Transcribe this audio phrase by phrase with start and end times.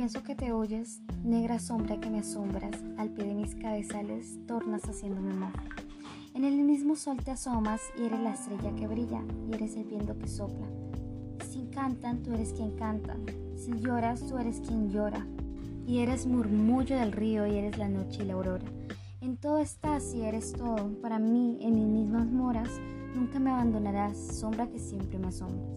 [0.00, 4.80] pienso que te oyes, negra sombra que me asombras, al pie de mis cabezales tornas
[4.88, 5.52] haciéndome mal.
[6.32, 9.84] En el mismo sol te asomas y eres la estrella que brilla y eres el
[9.84, 10.66] viento que sopla.
[11.50, 13.14] Si cantan, tú eres quien canta.
[13.56, 15.26] Si lloras, tú eres quien llora.
[15.86, 18.64] Y eres murmullo del río y eres la noche y la aurora.
[19.20, 20.98] En todo estás y eres todo.
[21.02, 22.70] Para mí, en mis mismas moras,
[23.14, 25.68] nunca me abandonarás, sombra que siempre me asombras.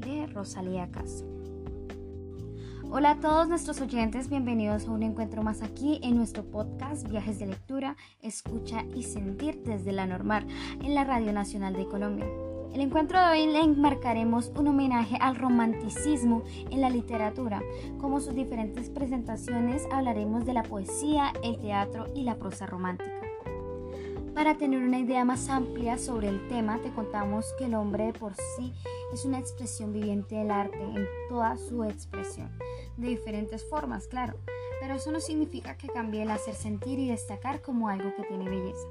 [0.00, 1.31] De Rosalía Castro.
[2.94, 7.38] Hola a todos nuestros oyentes, bienvenidos a un encuentro más aquí en nuestro podcast Viajes
[7.38, 10.46] de Lectura, Escucha y Sentir desde la Normal
[10.82, 12.26] en la Radio Nacional de Colombia.
[12.74, 17.62] El encuentro de hoy le enmarcaremos un homenaje al romanticismo en la literatura.
[17.98, 23.22] Como sus diferentes presentaciones hablaremos de la poesía, el teatro y la prosa romántica.
[24.34, 28.12] Para tener una idea más amplia sobre el tema, te contamos que el hombre de
[28.12, 28.72] por sí
[29.12, 32.50] es una expresión viviente del arte en toda su expresión,
[32.96, 34.38] de diferentes formas, claro,
[34.80, 38.48] pero eso no significa que cambie el hacer sentir y destacar como algo que tiene
[38.48, 38.88] belleza.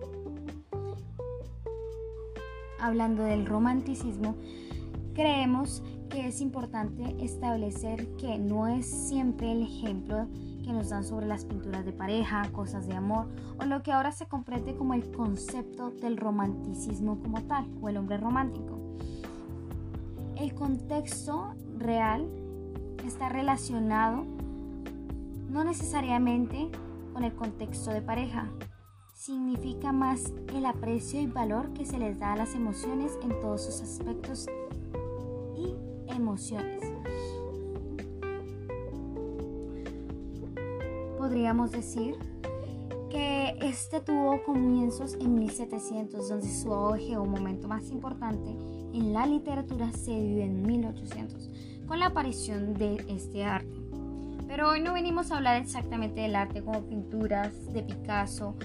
[2.79, 4.35] Hablando del romanticismo,
[5.13, 10.27] creemos que es importante establecer que no es siempre el ejemplo
[10.63, 13.27] que nos dan sobre las pinturas de pareja, cosas de amor
[13.59, 17.97] o lo que ahora se comprende como el concepto del romanticismo como tal o el
[17.97, 18.79] hombre romántico.
[20.37, 22.27] El contexto real
[23.07, 24.25] está relacionado
[25.49, 26.69] no necesariamente
[27.13, 28.49] con el contexto de pareja,
[29.13, 33.65] significa más el aprecio y valor que se les da a las emociones en todos
[33.65, 34.47] sus aspectos
[35.55, 35.75] y
[36.13, 36.91] emociones.
[41.31, 42.17] podríamos decir
[43.11, 48.49] que este tuvo comienzos en 1700, donde su auge o momento más importante
[48.91, 51.50] en la literatura se dio en 1800,
[51.91, 53.81] con la aparición de este arte.
[54.47, 58.55] Pero hoy no venimos a hablar exactamente del arte como pinturas de Picasso,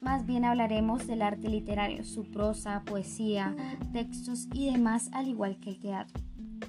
[0.00, 3.54] más bien hablaremos del arte literario, su prosa, poesía,
[3.92, 6.20] textos y demás, al igual que el teatro.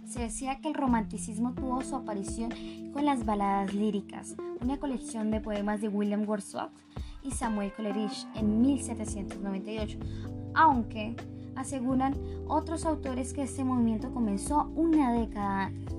[0.06, 2.52] Se decía que el romanticismo tuvo su aparición
[2.94, 6.78] con las baladas líricas, una colección de poemas de William Wordsworth
[7.24, 9.98] y Samuel Coleridge en 1798,
[10.54, 11.16] aunque
[11.56, 12.16] aseguran
[12.48, 15.96] otros autores que este movimiento comenzó una década antes.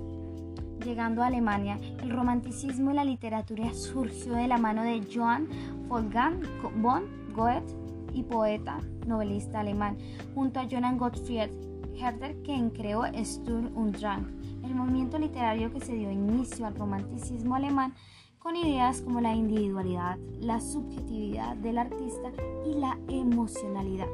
[0.84, 5.48] Llegando a Alemania, el romanticismo en la literatura surgió de la mano de Johann
[5.88, 6.42] Wolfgang
[6.82, 7.04] von
[7.34, 7.74] Goethe
[8.12, 9.96] y poeta, novelista alemán,
[10.34, 11.50] junto a Johann Gottfried
[11.98, 14.26] Herder, quien creó Sturm und Drang,
[14.64, 17.94] el movimiento literario que se dio inicio al romanticismo alemán
[18.38, 22.30] con ideas como la individualidad, la subjetividad del artista
[22.66, 24.08] y la emocionalidad.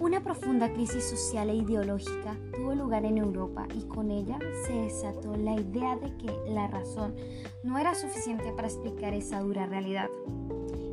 [0.00, 5.36] Una profunda crisis social e ideológica tuvo lugar en Europa y con ella se desató
[5.36, 7.14] la idea de que la razón
[7.62, 10.08] no era suficiente para explicar esa dura realidad.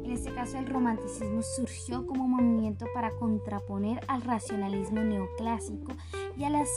[0.03, 5.93] En este caso, el romanticismo surgió como movimiento para contraponer al racionalismo neoclásico
[6.37, 6.69] y a las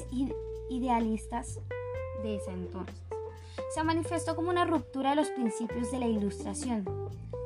[0.69, 1.60] idealistas
[2.22, 2.94] de ese entonces.
[3.74, 6.84] Se manifestó como una ruptura de los principios de la ilustración,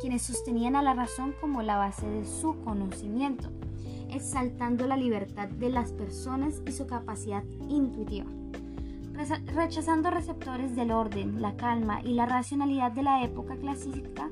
[0.00, 3.50] quienes sostenían a la razón como la base de su conocimiento,
[4.14, 8.30] exaltando la libertad de las personas y su capacidad intuitiva
[9.54, 14.30] rechazando receptores del orden, la calma y la racionalidad de la época clásica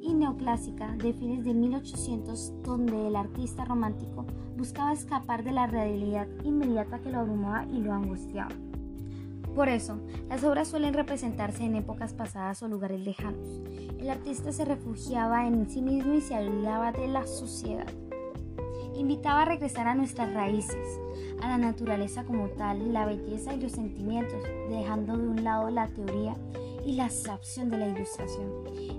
[0.00, 4.26] y neoclásica de fines de 1800 donde el artista romántico
[4.56, 8.50] buscaba escapar de la realidad inmediata que lo abrumaba y lo angustiaba.
[9.54, 13.60] Por eso, las obras suelen representarse en épocas pasadas o lugares lejanos.
[13.98, 17.88] El artista se refugiaba en sí mismo y se hablaba de la sociedad.
[18.94, 21.00] Invitaba a regresar a nuestras raíces,
[21.42, 25.88] a la naturaleza como tal, la belleza y los sentimientos, dejando de un lado la
[25.88, 26.36] teoría
[26.84, 28.50] y la abstracción de la ilustración.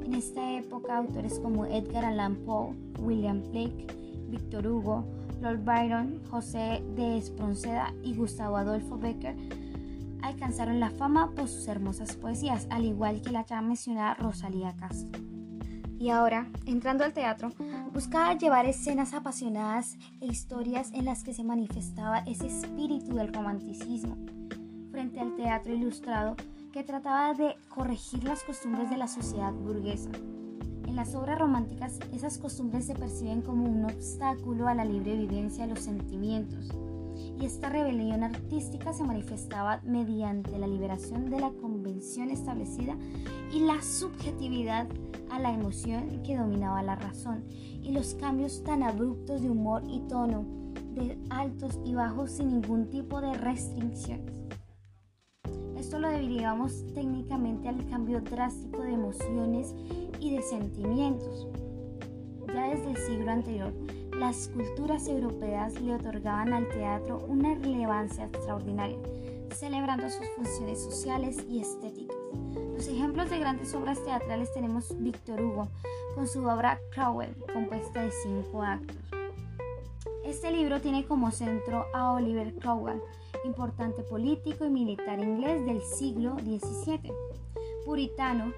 [0.05, 3.87] En esta época, autores como Edgar Allan Poe, William Blake,
[4.29, 5.05] Victor Hugo,
[5.41, 9.35] Lord Byron, José de Espronceda y Gustavo Adolfo Becker
[10.21, 15.30] alcanzaron la fama por sus hermosas poesías, al igual que la ya mencionada Rosalía Castro.
[16.01, 17.51] Y ahora, entrando al teatro,
[17.93, 24.17] buscaba llevar escenas apasionadas e historias en las que se manifestaba ese espíritu del romanticismo.
[24.89, 26.35] Frente al teatro ilustrado,
[26.73, 30.09] que trataba de corregir las costumbres de la sociedad burguesa.
[30.87, 35.67] En las obras románticas, esas costumbres se perciben como un obstáculo a la libre vivencia
[35.67, 36.71] de los sentimientos,
[37.39, 42.95] y esta rebelión artística se manifestaba mediante la liberación de la convención establecida
[43.51, 44.87] y la subjetividad
[45.29, 50.01] a la emoción que dominaba la razón, y los cambios tan abruptos de humor y
[50.01, 50.45] tono,
[50.93, 54.41] de altos y bajos sin ningún tipo de restricciones.
[55.77, 59.73] Esto lo deberíamos técnicamente al cambio drástico de emociones
[60.19, 61.47] y de sentimientos.
[62.53, 63.73] Ya desde el siglo anterior,
[64.21, 68.99] las culturas europeas le otorgaban al teatro una relevancia extraordinaria,
[69.55, 72.15] celebrando sus funciones sociales y estéticas.
[72.75, 75.69] Los ejemplos de grandes obras teatrales tenemos Víctor Hugo,
[76.13, 78.95] con su obra Crowell, compuesta de cinco actos.
[80.23, 83.01] Este libro tiene como centro a Oliver Cromwell,
[83.43, 87.11] importante político y militar inglés del siglo XVII.
[87.85, 88.53] Puritano,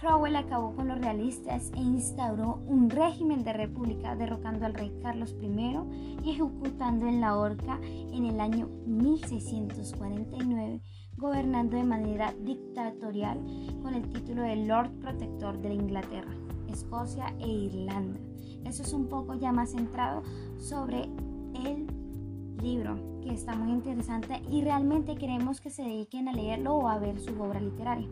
[0.00, 5.36] Cromwell acabó con los realistas e instauró un régimen de república, derrocando al rey Carlos
[5.42, 5.76] I
[6.24, 10.80] y ejecutando en la horca en el año 1649,
[11.18, 13.44] gobernando de manera dictatorial
[13.82, 16.32] con el título de Lord Protector de Inglaterra,
[16.70, 18.18] Escocia e Irlanda.
[18.64, 20.22] Eso es un poco ya más centrado
[20.56, 21.10] sobre
[21.62, 21.86] el
[22.62, 26.98] libro, que está muy interesante y realmente queremos que se dediquen a leerlo o a
[26.98, 28.08] ver su obra literaria.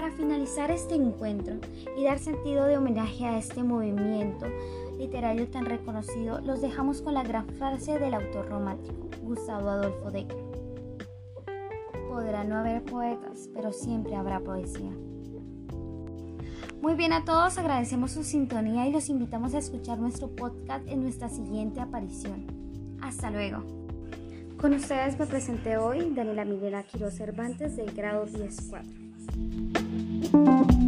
[0.00, 1.56] Para finalizar este encuentro
[1.94, 4.46] y dar sentido de homenaje a este movimiento
[4.96, 10.42] literario tan reconocido, los dejamos con la gran frase del autor romántico, Gustavo Adolfo Becker.
[12.08, 14.90] Podrá no haber poetas, pero siempre habrá poesía.
[16.80, 21.02] Muy bien a todos, agradecemos su sintonía y los invitamos a escuchar nuestro podcast en
[21.02, 22.46] nuestra siguiente aparición.
[23.02, 23.64] Hasta luego.
[24.58, 29.00] Con ustedes me presenté hoy Daniela Miguel Aquiro Cervantes del grado 10-4.
[30.20, 30.79] Música